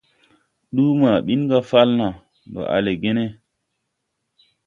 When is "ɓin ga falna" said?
1.25-2.07